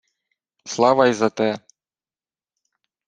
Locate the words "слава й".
0.67-1.13